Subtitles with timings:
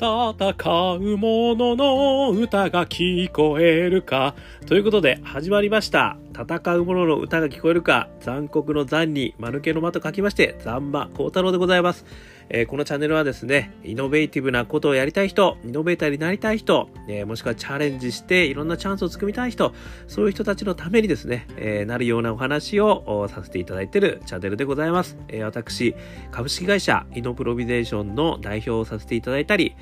[0.00, 4.36] 戦う者の歌が聞こえるか。
[4.66, 6.16] ということで、始まりました。
[6.32, 8.08] 戦う者の歌が聞こえるか。
[8.20, 12.06] 残酷の残に、間抜けの間と書きまして、残馬幸太郎でございます。
[12.50, 19.74] えー、このチャンネルはですね、イノベーティブなことをやりたい人、イノベーターになりたい人、えー、もしくはチャレンジしていろんなチャンスをつくみたい人、
[20.06, 25.18] そういう人たちのためにですね、えー、なるようなお話をさせていただいているチャンネルでございます。
[25.28, 25.94] え私、
[26.30, 29.74] 株式会社イノプロビゼーションの代表をさせていただいたり、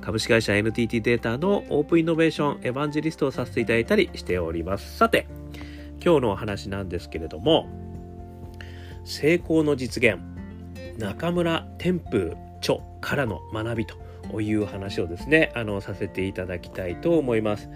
[0.00, 4.96] 株式会社 NTT データのオープンイノベーションエヴァンジリストをさせていただいたりしております。
[4.96, 5.26] さて、
[6.02, 7.68] 今日のお話なんですけれども、
[9.04, 10.18] 成功の実現、
[10.98, 17.68] 中村天風著からの学びという話をですね、あの、させていただきたいと思います。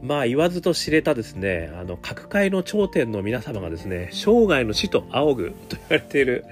[0.00, 6.44] まあ言わずと知れたですね、あの、各界の頂点の皆様がですね、生涯の死と仰ぐと言われている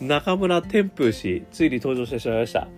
[0.00, 2.68] 中村天風氏、ついに登場してしまいました。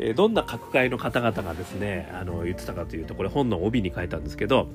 [0.00, 4.68] えー、どんな各界の方々がですね、あの、言ってたかというと、これ本の帯に書いたんですけど、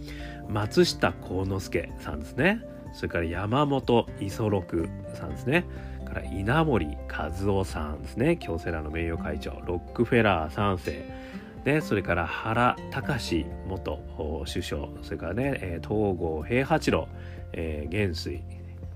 [0.47, 2.61] 松下幸之助さんですね。
[2.93, 5.65] それから山本五十六さんですね。
[6.13, 8.37] から稲森和夫さんですね。
[8.37, 9.51] 京セラの名誉会長。
[9.65, 11.23] ロックフェラー3世。
[11.65, 13.99] ね、それから原隆元
[14.45, 17.07] 首相、それからね、東郷平八郎、
[17.53, 18.43] えー、元帥、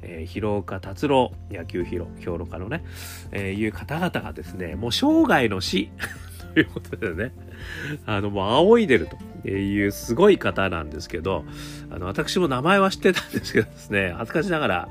[0.02, 1.32] えー、広岡達郎。
[1.50, 2.84] 野球評論家のね、
[3.32, 5.90] えー、いう方々がですね、もう生涯の死。
[6.54, 7.32] ということでね、
[8.06, 9.08] あの、もう仰いでる
[9.44, 11.46] というすごい方なんですけど、
[11.92, 14.90] あの、私も名前は知ってたんですけどですね、恥ずかしながら、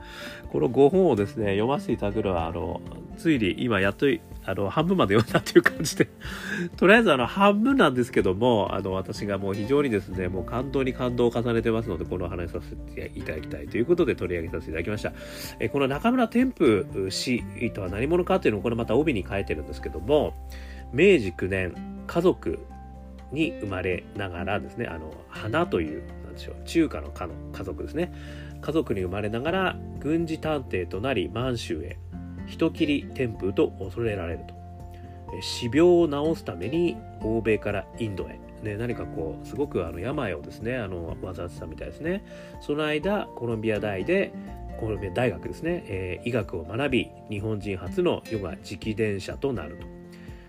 [0.56, 2.80] この5本をですね、読ませていただくのは、あの、
[3.18, 4.06] ついに今やっと
[4.46, 6.08] あの、半分まで読んだっていう感じで
[6.78, 15.12] とりあえずあの、半分なんですけども、あの、私がもう非常にですね、もう感動に感動を重ねてますので、この話させていただきたいということで取り上げさせていただきました。
[15.60, 17.42] えこの中村天風氏
[17.74, 20.32] とは何者かというのをこれまた帯に書いてるんですけども、
[20.90, 21.74] 明治9年、
[22.06, 22.60] 家族
[23.30, 28.10] に生まれながらですね、あの、花という、なんでしょう、中華の家の家族ですね。
[28.66, 32.00] 家族に生まれながら軍事探偵となり満州へ
[32.48, 34.56] 人斬り天風と恐れられると。
[35.40, 42.24] 死病を治すために欧米からインドへ、ね、何かこうすごくあの病をですねあの患ってたみたいですね。
[42.60, 44.32] その間コロンビア大で
[44.80, 49.86] コロンビア大学ですね、えー、医学を学び日本人初のヨガ直伝者となると。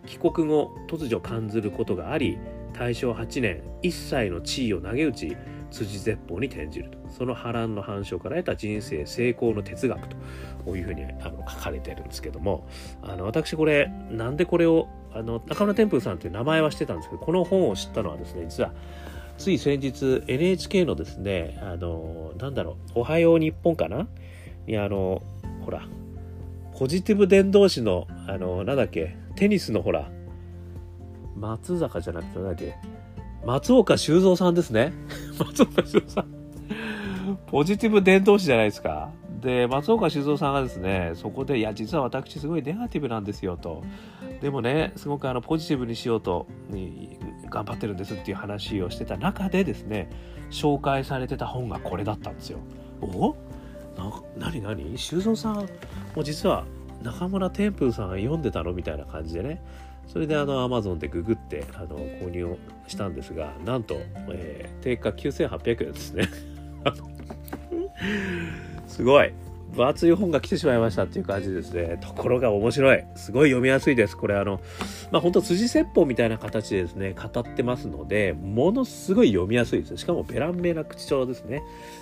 [0.08, 2.40] 帰国後突如感ずることがあり
[2.74, 5.38] 大正8年一切の地位を投げ打ち
[5.72, 6.98] 辻絶法に転じると。
[7.10, 10.08] その波乱の反証から得た人生成功の哲学
[10.66, 12.68] というふうにあの書かれてるんですけども
[13.02, 18.74] あの私これなんでこれをあの中村天風さんという名前はしてたんですけどこの本を知ったのはですね実は
[19.38, 24.08] つい先日 NHK のですねあのなんだろう「おはよう日本」かな？
[24.68, 25.24] にあの
[25.64, 25.88] ほら
[26.78, 30.10] ポジティブ伝道師のあのなんだっけテニスのほら
[31.36, 32.76] 松坂じゃなくてなんだっけ
[33.47, 34.91] 松岡修造さんですね。
[35.40, 36.28] 松岡修造さん。
[37.47, 39.09] ポジティブ伝道師じゃないですか。
[39.40, 43.84] で、松岡修造さんがですね、そこで、いや、実は私すごいネガティブなんですよと。
[44.41, 46.46] でもね、すごくあのポジティブにしようと
[47.50, 50.09] 頑張ってるんですっていう話をしてた中でですね、
[50.52, 52.59] 紹介されてた本がこれだったんですよ。
[53.00, 53.34] お？
[53.97, 55.66] な、なになに修造さん
[56.18, 56.66] も実は
[57.02, 58.74] 中村天風さんが読んでたの？
[58.74, 59.63] みたいな感じでね、
[60.07, 62.57] それであのアマゾンでググってあの購入を
[62.88, 63.95] したんですがなんと、
[64.31, 66.29] えー、定価9800円ですね。
[68.88, 69.34] すごい。
[69.78, 71.98] 分厚い本が来てしまいましたっていう感じですね。
[72.02, 73.04] ところが面白い。
[73.16, 74.18] すごい読みやすいです。
[74.18, 74.60] これあの、
[75.12, 79.98] まあ本当辻説法みたいな形でですね、語ってますので、ものすごい読みやすいです。
[79.98, 81.62] しかもベラン名な口調ですね。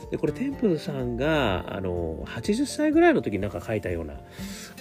[0.10, 4.16] で、これテンプルさんが、あの、80歳ぐらいの時になんか書いたような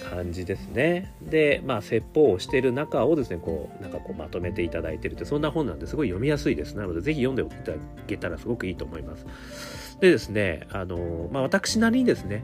[0.09, 1.13] 感じですね。
[1.21, 6.75] で、まあ説法をしている中をですね、こう、なんかこうまとめていただいてるって、そんな本なんですごい読みやすいです。
[6.75, 9.25] なので、ぜひ読んでいただけたらすごくいいと思います。
[9.99, 12.43] でですね、あの、まあ私なりにですね、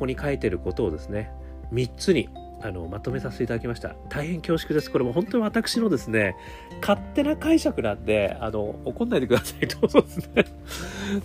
[0.00, 1.30] ここに書いてることをですね
[1.74, 2.30] 3つに
[2.62, 3.94] あのまとめさせていただきました。
[4.08, 4.90] 大変恐縮です。
[4.90, 6.36] これも本当に私のですね
[6.80, 9.66] 勝手な解釈なんであの怒んないでください。
[9.68, 10.44] どうぞですね。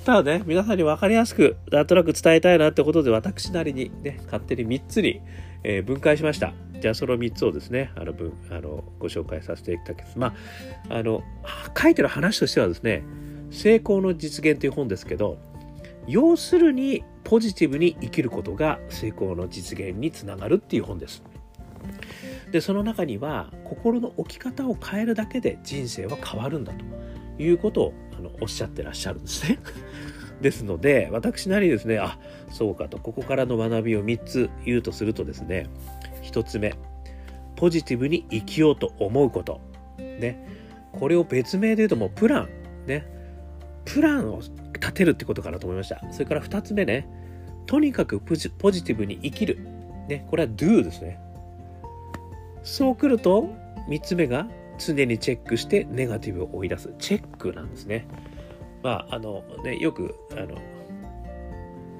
[0.04, 5.22] ただね皆さんに分かりやすくなんとなく伝えたいなってことで私なりにね勝手に3つに、
[5.64, 6.54] えー、分解しました。
[6.82, 10.20] じゃあその3つをですねあの分あのご紹介させていただきます。
[10.20, 10.34] ま
[10.90, 11.24] ああの
[11.82, 13.04] 書いてる話としてはですね
[13.52, 15.38] 成功の実現という本ですけど
[16.08, 21.24] 要するにポジティブに生きることが成功の実現につながるっていう本です。
[22.52, 26.86] でその中には心の置き方を変えるだけで人生は変わるんだと
[27.42, 29.60] いうことをあのおっしゃってらっしゃるんですね。
[30.42, 32.20] ですので私なりですねあ
[32.50, 35.68] そうかとここからの学びを3つ言うとするとですね
[36.24, 36.74] 1つ目
[37.56, 39.62] ポジティブに生きようと思うこと
[39.98, 40.46] ね
[40.92, 42.50] これを別名で言うともうプラン
[42.86, 43.08] ね
[43.86, 44.42] プランを
[44.80, 46.02] 立てるってことかなと思いました。
[46.12, 47.08] それから2つ目ね
[47.66, 49.60] とにかくポジポジティブに生きる。
[50.08, 51.20] ねこれは do ですね。
[52.64, 53.50] そうくると
[53.90, 56.94] 3つ目が常にチェックしてネガティブを追い出す。
[57.00, 58.08] チェックなんですね。
[58.84, 60.58] まああのねよくあの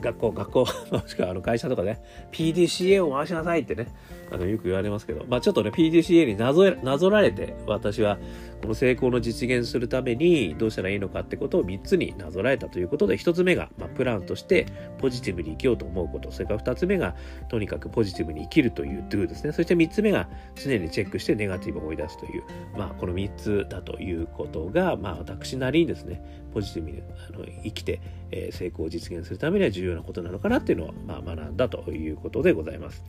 [0.02, 0.60] 学校、学校、
[0.92, 2.02] もしくはあの会社とかね、
[2.32, 3.88] PDCA を回しなさいってね、
[4.32, 8.18] あのよく言われますけど、まあちょっとね、PDCA になぞなぞられて、私は
[8.62, 14.66] この成功の実現するためにどうしたらいいのかってことを3つになぞらえたということで、1つ目が、まあ、プランとして
[14.98, 17.16] ポジティブに生きようと思うこと、それから2つ目が、
[17.50, 19.52] とにかくポジティブに生きるという do ですね。
[19.52, 22.44] そして3つ目が、常にチェックしてネガティブを追い出すという、
[22.78, 28.02] まあこの3つだということが、まあ私なりにですね、ポジティブにあの生きて、
[28.36, 33.04] え、成功を実現するためには重要なことなのかなっていうのを、まあ、学んだということでございます。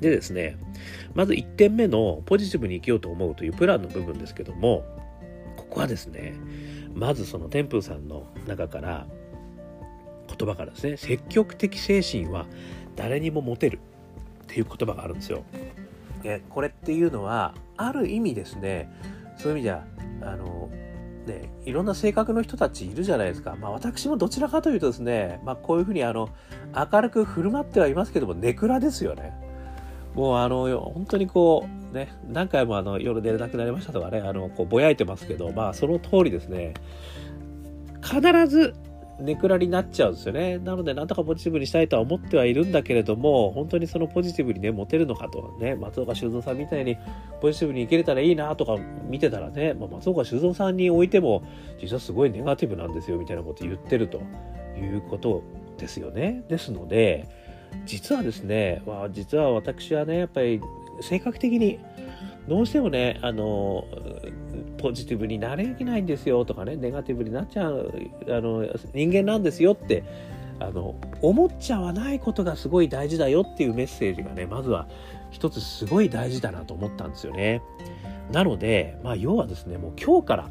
[0.00, 0.56] でですね、
[1.14, 4.84] まず1点目のポジティブに生きようと思うというプランの部分ですけども、
[5.56, 6.34] ここはですね、
[6.94, 9.06] まずその天風さんの中から
[10.28, 12.46] 言葉からですね、積極的精神は
[12.96, 13.80] 誰にも持てる
[14.44, 15.44] っていう言葉があるんですよ。
[16.22, 18.88] でこれっていうのはある意味ですね
[19.36, 19.84] そういう意味じゃ
[20.22, 20.70] あの
[21.26, 23.56] ね、いろんな性格の人たちいるじゃないですか。
[23.60, 26.28] まあ私もどちらかというとですね、まあこういうふうにあの、
[26.74, 29.32] 明るく振る舞ってはいますけども、ネクラですよね。
[30.14, 36.74] もうあの、本当にこう、ね、何回もあの、夜寝れなくなりましたとかね、あの、こうぼやいてますけど、まあその通りですね、
[38.02, 38.74] 必ず
[39.22, 40.58] ネクラになっちゃうんですよね。
[40.58, 45.56] なので、なんとかポジティブにしたいとは思ってはいるんだけれども、本当にそのポジティブにね、持てるのかと。
[45.58, 46.96] ね、松岡修造さんみたいに
[47.40, 48.76] ポジティブにいけれたらいいなとか
[49.08, 51.42] 見てたらね、まあ、松岡修造さんにおいても、
[51.80, 54.20] 実はすごいネガティブなんですよ、みたいなこと言ってると
[54.76, 55.42] いうこと
[55.78, 56.44] ですよね。
[56.48, 57.28] ですので、
[57.86, 60.60] 実はですね、まあ、実は私はね、やっぱり
[61.00, 61.78] 性格的に
[62.48, 63.84] どうしてもね、あの、
[64.78, 67.92] ポジティブになれないんですよとかね、ネガティブになっちゃう、
[68.28, 70.02] あの、人間なんですよって、
[70.58, 74.88] あの、思っちゃわないことがすごい大事だよっていうメッセージがね、まずは
[75.30, 77.62] 一つすごい大事だなと思ったんですよね。
[78.32, 80.50] なので、まあ、要はですね、もう今日から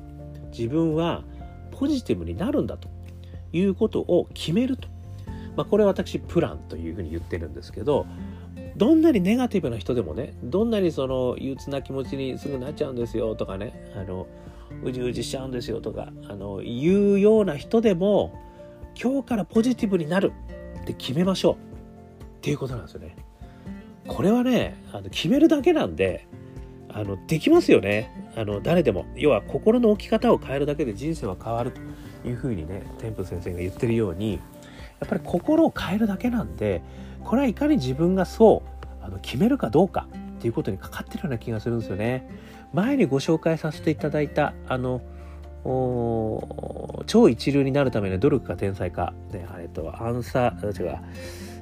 [0.52, 1.24] 自分は
[1.72, 2.90] ポジティブになるんだと
[3.54, 4.88] いうことを決めると。
[5.56, 8.06] まあ、これは私、プランというふうに言ってるんですけど、
[8.78, 14.28] どんなにネガティブな人でもねどんなにその憂鬱な気持ちにすぐなっちゃうんですよとかねあの
[14.84, 18.40] うじうじしちゃうんですよとかあの言うような人でも
[19.02, 20.32] 今日からポジティブになる
[20.82, 21.56] って決めましょう。
[21.56, 21.58] っ
[22.42, 23.16] ていうことなんですよね。
[24.08, 26.28] これはねあの決めるだけなんで
[26.90, 28.32] あのできますよね。
[28.36, 29.06] あの誰でも。
[29.16, 34.40] 要は心の置き方を変えるだけで人生は変わるというふうにね天風先生が言ってるようにや
[35.06, 36.82] っぱり心を変えるだけなんで
[37.24, 40.08] これはいかに自分がそうあの決めるかどうか
[40.38, 42.28] っていうことにかかってるような気がするんですよね。
[42.74, 45.02] 前にご紹介させていただいたあの
[47.06, 51.00] 超一流になるための努力か天才か、ね、えっと、アンサー、違う、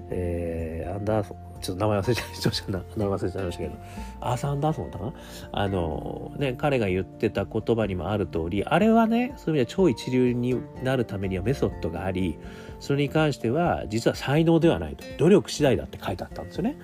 [0.09, 3.75] えー、アンダーソン、ちょっと名前忘れちゃいました、名前忘れちゃいましたけど、
[4.21, 5.13] アーサー・アンダーソンだったかな？
[5.51, 12.37] あの、ね、彼が言ってた言葉にもある通り、あれはね、そういう意味では超一流になるためにはメソッドがあり、
[12.79, 16.77] それに関しては実は才能ではないと、努力次第だって書いてあったんですよね。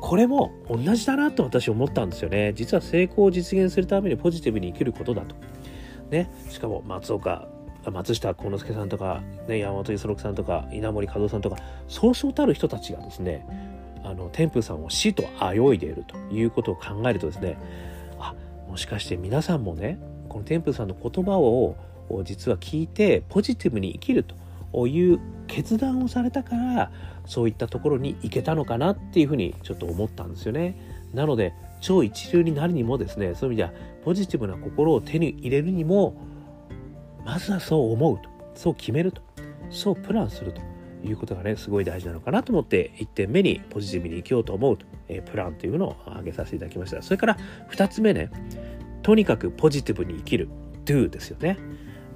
[0.00, 2.52] これも同じだなと私思ったんですよね。
[2.54, 5.34] 実は成功を実現するためにポジティブに生きることだと。
[6.10, 7.48] ね、しかも松岡
[7.84, 11.56] 松下幸之助さんとか、ね、山本五十六さんとか稲森和夫さんとか
[11.88, 13.46] そうそうたる人たちがですね
[14.02, 17.58] あの天風さんを死と仰いでいるということを考えるとですね
[18.18, 18.34] あ
[18.68, 21.76] もしかして皆さんもねこの天風さんの言葉を
[22.24, 26.92] 実は聞いてポジティブに生きるという決断をされたから
[27.26, 30.76] そういったところに行けたのかなっていうふうにちょっと思ったんですよね。
[31.12, 36.14] なので超一流になるにもですねそういう意味ではポジティブな心を手に入れるにも
[37.24, 39.22] まずはそう思うとそう決めると
[39.70, 40.60] そうプランすると
[41.04, 47.02] いうことがねすごい大事なのかなと思って1点目にポジティブに生きようと思うと、え、プランというのを挙げさせていただきました。
[47.02, 47.36] それから
[47.70, 48.30] 2つ目ね
[49.02, 50.48] とにかくポジティブに生きる。
[50.84, 51.58] do ですよね。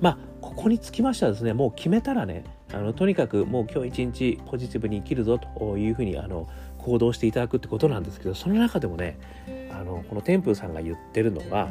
[0.01, 6.49] まあここにつきましてはですねもう決めたらねあのとにかくもう今日一日ポジティブに生きるぞというふうにあの
[6.79, 9.19] 行動していただくってことなんですけどその中でもね
[9.73, 11.69] あのこの天風さんが言ってるのは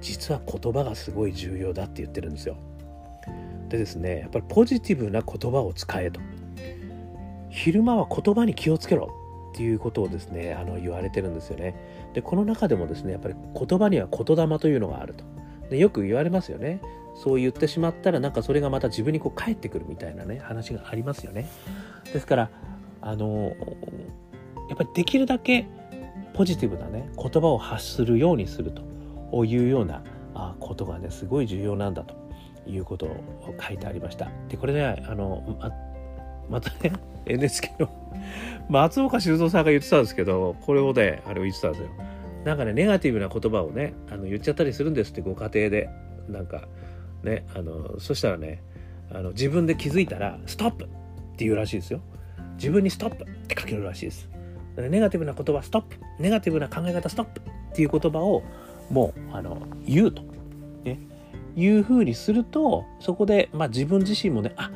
[0.00, 2.56] 実は言葉がすごい重要だって言ってるんですよ。
[3.68, 6.20] でですねやっぱりポジティブな言葉を使えと。
[7.50, 9.14] 昼間は言葉に気をつけろ
[9.52, 11.74] っていうことをですねあの言われてるんですよね。
[12.14, 15.24] でこの中でもですねやっぱり言葉には言霊というのがあると。
[15.68, 16.80] でよく言われますよね。
[17.14, 21.46] そう言ってしまったらなんかそれがまた自分にこう返ってくるみたいなね話がありますよね。
[22.12, 22.50] ですから
[23.02, 23.52] あの
[24.68, 25.66] やっぱりできるだけ
[26.32, 28.72] ポジティブなね言葉を発するようにする
[29.32, 30.02] というような
[30.34, 32.14] あことがねすごい重要なんだと
[32.66, 34.30] いうことを書いてありました。
[34.48, 35.42] でこれねあの
[36.50, 36.92] またね
[37.26, 37.88] NHK の
[38.68, 41.88] 松岡修造さんが言ってたんですけどこれをねあれを言ってたんですよ。
[42.44, 45.88] なんかねネガティブな言葉をねあの言っちゃったりするんですってご家庭で。
[46.30, 46.68] なんか
[47.24, 48.62] ねあのそしたらね
[49.12, 50.88] あの自分で気づいたら「ストップ!」っ
[51.36, 52.00] て言うらしいですよ。
[52.56, 54.28] 自分に「ストップ!」って書けるらしいです。
[54.76, 55.96] ネガティブな言葉ストップ!
[56.18, 57.40] ネガティブな考え方ストップ!
[57.40, 58.42] っていう言葉を
[58.90, 60.22] もうあの言うと、
[60.84, 60.98] ね、
[61.56, 64.70] いうふうにするとそこで、まあ、自分自身もねあ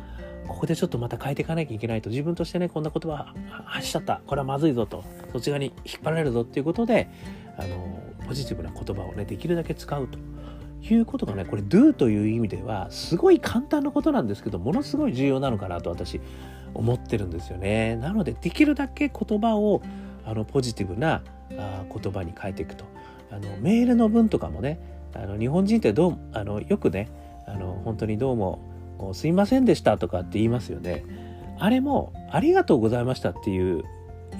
[0.46, 2.10] ここでちょっとまた変えていかなきゃいけないと。
[2.10, 3.34] 自分としてねこんな言葉
[3.64, 4.20] 発しちゃった。
[4.26, 5.04] これはまずいぞと。
[5.32, 7.08] そっち側に引っ張られるぞっていうことで
[7.56, 10.18] あのポジティブな言葉をねできるだけ使うと。
[10.86, 16.20] いうことがねこれ do という意味ではすごい簡単なことなんですけどものすごい重要なのかなと私
[16.74, 17.96] 思ってるんですよね。
[17.96, 19.80] なのでできるだけ言葉を
[20.26, 21.22] あのポジティブな
[21.56, 22.84] あ言葉に変えていくと。
[23.30, 24.78] あのメールの文とかもね
[25.14, 27.08] あの日本人ってどうあのよくね
[27.46, 28.60] あの本当にどうも
[28.98, 31.04] こうすいませんでしたとかって言いますよね。
[31.58, 33.84] あれもありがとうございましたっていう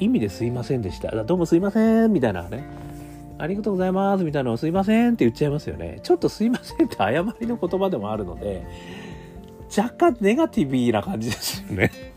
[0.01, 1.11] 意味ですいませんでした。
[1.25, 2.65] どうもすいませんみたいなね。
[3.39, 6.01] ありがとうございますみたいなのをすいませんって言っちゃいますよね。
[6.03, 8.65] ちょっとすいませんって謝りの言葉でもあるので、
[9.77, 12.13] 若干ネガティブな感じですよね。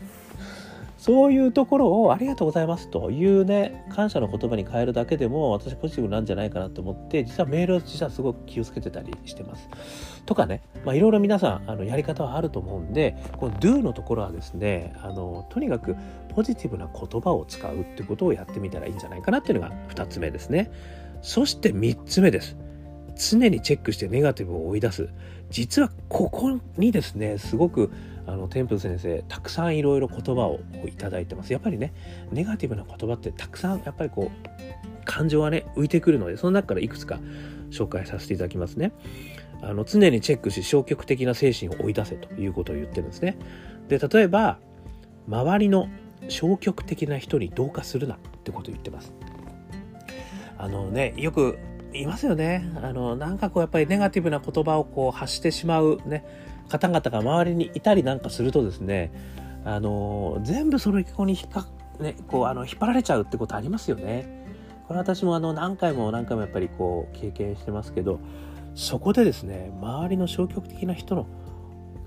[1.08, 9.70] そういうところをありがとうございますというね、感謝の言葉に変えるだけでも私ポジティブなんじゃないかなと思って、実はメールを実はすごく気をつけてたりしてます。
[10.26, 15.96] とかね、まあ、いろいろ皆さんあのやり方はあると思うんで、この do のところはですね、あのとにかく
[16.34, 20.70] ポジティブな言葉を使うってことをやってみたらいいんじゃないかなっていうのが2つ目ですね。
[21.22, 22.54] そして3つ目です。
[23.16, 25.08] 常にチェックしてネガティブを追い出す。
[25.48, 27.90] 実はここにですね、すごく
[28.28, 31.52] あのテンプル先生たくさんいろいろ言葉をいただいてます。
[31.52, 31.94] やっぱりね
[32.30, 37.20] ネガティブな言葉ってたくさんやっぱりこう感情はね浮いてくるのでその中からいくつか
[37.70, 38.92] 紹介させていただきますね。
[39.62, 43.38] あの常にチェックし消極的な精神を追い出せということを言ってるんですね。
[43.88, 44.58] で例えば
[45.26, 45.88] 周りの
[46.28, 49.14] 消極的な人に同化するなってことを言ってます。
[50.58, 51.58] あのねよく
[51.94, 52.70] いますよね。
[52.82, 56.24] あのなんかこうやっぱりネガティブな言葉をこう発してしまうね。
[56.68, 59.12] 方々が周りにいたりなんかするとですね
[59.64, 61.66] あの全部そのこに引っか、
[62.00, 64.38] ね、こうあの引っ張られちゃうってことありますよね。
[64.86, 68.20] これ私もあの何回も何回もやっぱりこう経験してますけど
[68.74, 71.26] そこでですね周りの消極的な人の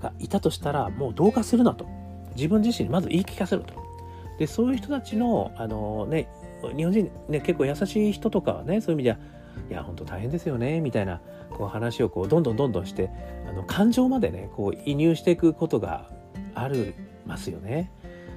[0.02, 1.86] がいたとしたらもう同化するなと
[2.34, 3.74] 自分自身にまず言い聞かせると
[4.38, 6.28] でそういう人たちのあのね
[6.76, 9.18] 日本人ね結構優しい人とかはねそういう意味では
[9.70, 13.10] いや本当大変ですよねみたいなこう話をこうどんどんどんどんして
[13.48, 16.10] あの感情までねこう移入していくことが
[16.54, 16.94] あり
[17.26, 17.90] ますよね。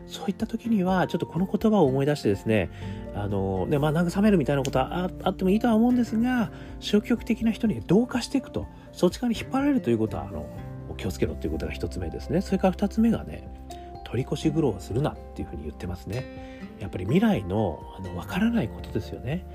[0.07, 2.69] そういった時にはちょっとこの言葉を思い出してですね
[3.15, 10.45] あのねまあ慰めるみたいなことはあってもいいとは思うんですが消極的な人に同化していくとそっち側に引っ張られるということはあの
[10.97, 12.41] 気をつけろということが一つ目ですね。
[12.41, 13.49] それから二つ目がね
[14.05, 16.23] 取り越し苦労するなっていうふうに言ってますね。
[16.79, 19.45] やっぱり未来のあの分からないことですよね。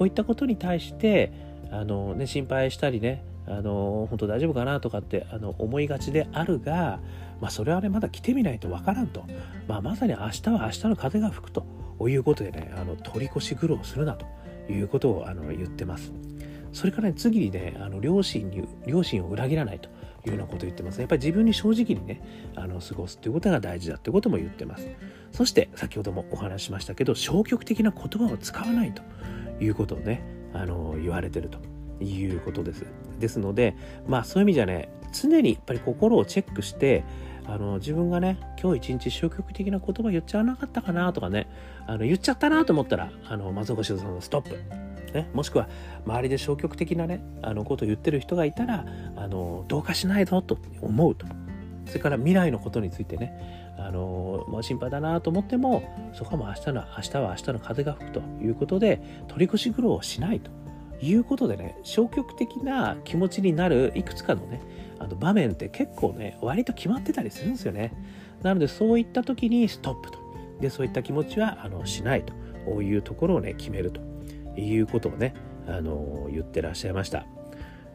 [0.00, 1.30] こういったことに対して
[1.70, 7.00] あの、ね、心配したりねあの本当大丈夫かなとかってあの思いがちであるが、
[7.38, 9.26] まあ、それはねまだ来てみないと分からんと、
[9.68, 11.66] まあ、まさに明日は明日の風が吹くと
[12.08, 14.24] いうことでねあの取り越し苦労するなと
[14.72, 16.14] いうことをあの言ってます。
[16.72, 19.90] それからね次にねあの両親に両親を裏切らないと
[20.24, 21.00] いうようなことを言ってます。
[21.00, 22.22] やっぱり自分に正直にね
[22.56, 24.88] あの過ごすということが大事だということも言ってます。
[25.30, 29.02] そして先ほどもお話しましたけど消極的な言葉を使わないと
[29.60, 31.58] いうことをねあの言われてると。
[32.04, 32.86] いうことです。
[33.18, 33.76] ですので
[34.06, 37.04] まあそういう意味じゃね常にやっぱり心をチェックして
[37.46, 41.48] あの自分がね今日一日消極的な言葉言っちゃわなかったかなとかね
[41.86, 44.58] あの言っちゃったなと思ったらあの松岡修造さんのストップ。
[45.12, 45.68] ね、もしくは
[46.06, 48.86] 周りで消極的なねあのことを言ってる人がいたら
[49.16, 51.26] あのどうかしないぞと思うと。
[51.90, 55.82] それから未来のことについてねあの、まあ、心配だなと思っても
[56.14, 60.50] そこはもう明日の明日は明日の風が吹くということで取り越し苦労をしないと
[61.02, 64.60] いうことでね消極的な気持ちになるいくつかのね
[65.00, 67.92] あの場面って結構ね割と決まってたりするんですよね。
[68.42, 70.20] なのでそういった時にストップと。
[70.60, 72.24] でそういった気持ちはあのしない
[72.66, 74.00] というところをね決めると
[74.60, 75.32] いうことをね
[75.66, 77.24] あの言ってらっしゃいました。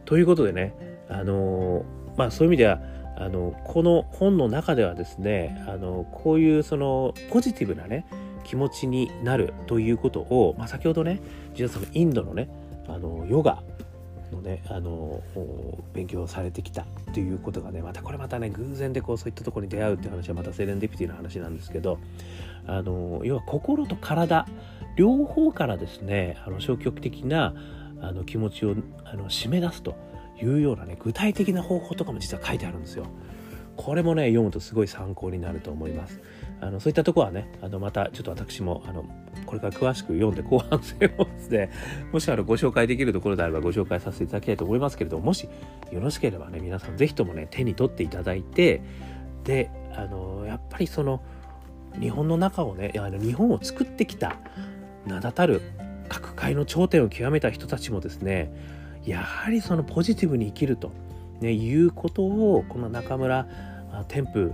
[0.05, 0.73] ということでね
[1.07, 1.85] あの
[2.17, 2.81] まあそういう意味では
[3.17, 8.05] あのこの本の中ではですねあのこういうそのポジティブなね
[8.43, 11.19] 気持ちになるということを、まあ、先ほどね
[11.55, 12.49] 実はそのインドのね
[12.87, 13.63] あのヨガ
[14.31, 15.21] のねあの
[15.93, 21.99] 勉強されてきたということがねまたこれまたね偶然でこうそういったところに出会うっていう話はまたセレンディピティの話なんですけど
[22.67, 24.45] あの要は心と体
[24.95, 27.53] 両方からですねあの消極的な
[28.01, 29.95] あの気持ちをあの締め出すと。
[30.41, 33.05] いうようなね具体的な方法とかも実は書いてあるんですよ。
[33.77, 36.21] これもね読むとすごい参考になると思います。
[36.61, 39.05] あのそういったところはねあのまたちょっと私もあの
[39.45, 41.71] これから詳しく読んで後半戦をですね
[42.11, 45.49] もしあのご紹介できるところであればご紹介させていただきたいと思いますけれどももし
[45.91, 48.81] よろしければね皆さん是非ともね手に取っていただいて
[49.43, 51.21] であのやっぱりその
[51.99, 54.37] 日本の中をねあの日本を作ってきた
[55.05, 55.61] 名だたる
[56.07, 58.51] 各界の頂点を極めた人たちもですね
[59.05, 60.91] やはりそのポジティブに生きると、
[61.41, 63.47] ね、いうことをこの中村
[64.09, 64.51] 天風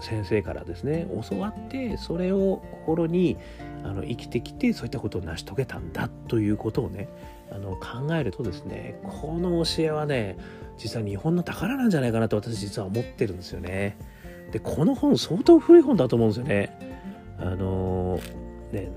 [0.00, 3.36] 先生からですね教わってそれを心に
[3.82, 7.08] あの生きてきてそういったことを成し遂げたんだということをね
[7.50, 10.36] あの考えるとですねこの教えはね
[10.78, 13.96] 実は日本の宝なんじゃないかなと私実は思ってるんですよね。
[14.52, 16.96] でこの本相当古い本だと思うんですよね。
[17.38, 18.20] あの
[18.72, 18.90] ね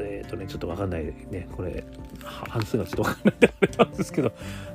[0.00, 1.04] えっ、ー、とね、ちょっとわかんない。
[1.04, 1.84] ね、これ、
[2.24, 4.32] 半数がちょっとわかんないってあれなんですけど、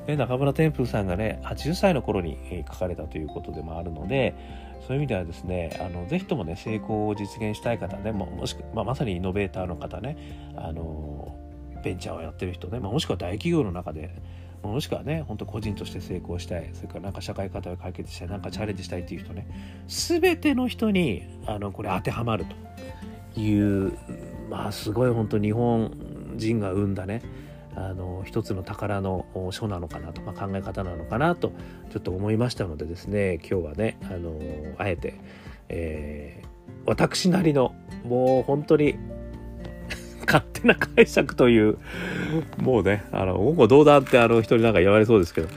[0.08, 4.36] ね、中村天風さんがね、80歳の頃に書かれたということでもあるので、
[4.88, 10.18] そういう意味ではですね、あのぜひともね、成功を実現したい方ね、ももしくまあ、まさにイノベーターの方ね、
[10.56, 11.36] あの
[11.84, 14.16] ベンチャーをやってる人ね、まあ、もしくは大企業の中で、
[14.64, 19.48] もしくはね、本当個人として成功したい、それからなんか社会課題を解決したい、なんかチャレンジしたいっていう人ね、
[19.88, 22.46] すべての人にあのこれ当てはまる
[23.36, 23.98] という
[24.50, 25.92] まあすごい本当日本
[26.36, 27.22] 人が生んだね
[27.76, 31.52] あの一つの宝の書なのかなと、まあ、考え方なのかなと
[31.92, 34.40] ちょっと思いましたのでですね今日はねあの
[34.80, 35.14] あえて、
[35.70, 36.48] えー、
[36.86, 38.96] 私なりのもう本当に
[40.26, 41.78] 勝手な解釈という
[42.58, 45.48] もうねあの言語道断ってあの人になんか言われそうですけど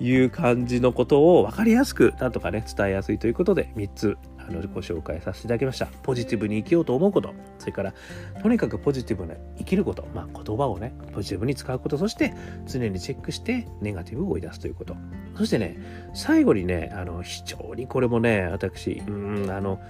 [0.00, 4.18] いう感じのことを分かりやすくなんとかね伝えやすいということで3つ
[4.50, 5.86] のご紹介させていただきました。
[6.02, 7.34] ポジティブに生きようと思うこと。
[7.58, 7.94] それから
[8.42, 11.98] とにかくポジティブな生きること、まあ、言葉をねポジティブに使うこと。
[11.98, 12.34] そして
[12.66, 14.96] 常にチェックしてネガティブを追い出すということ。
[15.36, 15.78] そしてね
[16.14, 19.10] 最後にねあの非常にこれもね私う
[19.46, 19.80] んあの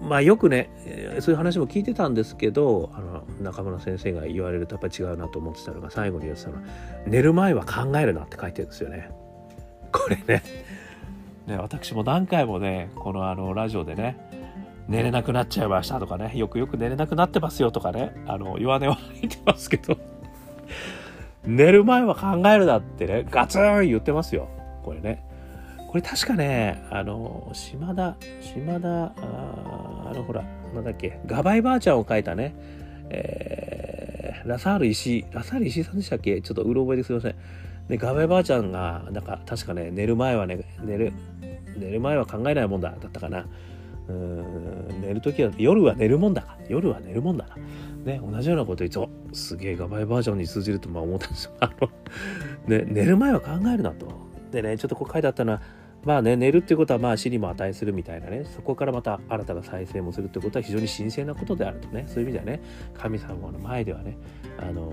[0.00, 0.70] まあよくね
[1.20, 6.62] そういう話も聞いてたんですけどあの中村先生が言われるとやっぱ違うなと思ってたのが最後に言ってたのは
[7.06, 9.10] 「寝る前は考えるな」って書いてるんですよね。
[9.92, 10.42] これね
[11.46, 14.16] ね、私も何回もね、このあのラジオでね、
[14.88, 19.96] 寝れなくなっちゃいましたとかね、よくよく寝れなくなってますよとかね、あの、弱音は吐いてますけど、
[21.44, 24.48] 寝る前は考えるなってね、ガツン言ってますよ。
[24.82, 25.24] これね。
[25.88, 29.12] これ確かね、あの、島田、島田、あ
[30.10, 30.42] あの、ほら、
[30.74, 32.54] なんだっけ、ガバイばあちゃんを書いたね、
[33.10, 36.40] えー、ラサール石井、ラサール石井さんでしたっけ？
[36.40, 37.34] ちょっとうろ覚えですいません。
[37.88, 41.12] で、ガバイばあちゃんが、なんか、確かね、寝る前はね、寝る、
[41.76, 43.46] 寝る前は考えないもんだ、だったかな。
[44.06, 46.58] うん寝るときは、夜は寝るもんだか。
[46.68, 47.56] 夜は寝るもんだな。
[48.04, 51.52] ね、同じようなこと言って、すげえガバイバージョンに通じるとまあ思ったんですよ。
[51.60, 51.88] あの、
[52.66, 54.06] ね、寝る前は考えるなと。
[54.50, 55.62] でね、ちょっとこう書いてあったのは、
[56.04, 62.60] まあね、寝るっていうことはまあ死にも値するみたいなね、そこからまた新たな再生もするってことは非常に神聖なことであるとね、そういう意味ではね、
[62.94, 64.18] 神様の前ではね、
[64.58, 64.92] あの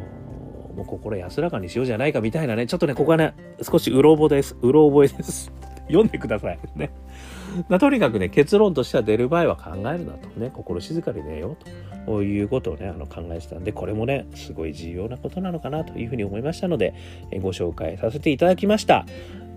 [0.72, 4.56] もう心安らかにしようじゃないかみたいなね、ちょっとね、ここはね、少しうろ覚えです。
[4.62, 5.52] うろ覚えです。
[5.88, 6.60] 読んでください。
[6.76, 6.92] ね。
[7.68, 10.40] まあ、とにかくね、結論としては出る場合は考えるなと。
[10.40, 16.94] ね、心静かに寝ようということをね、あの考えてたんで、これもね、すごい重要なことなのかなというふうに思いましたので、
[17.32, 19.06] えご紹介させていただきました。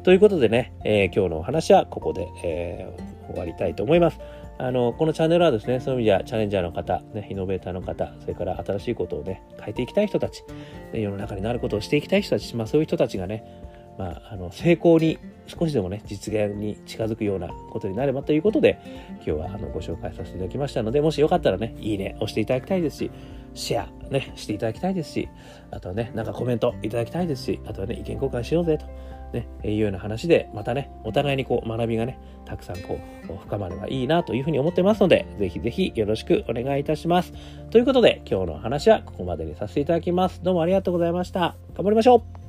[0.03, 4.18] ということでね、えー、今日のお話はここで、えー、終わりたいと思います。
[4.58, 10.44] あの、このチャンネルはですね、そういう意味ではチャレンジャーの方、ね、イノベーターの方、それから新しいことをね、変えていきたい人たち、
[10.92, 13.44] 世の中になることをしていきたい人たち、まあそういう人たちがね、
[13.98, 18.80] まあ、あの成功に少しでもね実現に近づくようなことになればということで
[19.16, 23.10] 今日はあのご紹介させていただきましたのでもしよかったらねいいね押していただきたいですし
[23.54, 25.28] シェアねしていただきたいですし
[25.70, 28.86] あとはねなんかコメントいただきたいですしあとはね意見交換しようぜと
[29.34, 37.32] ね、いうような話で、またね、お互いにこう学びがね、たくさんこう深まればいいなというふうに思ってますので、ぜひぜひよろしくお願いいたします。
[37.70, 40.42] ということで、今日の話はここまでにさせていただきます。
[40.42, 41.56] どうもありがとうございました。
[41.74, 42.43] 頑張りましょう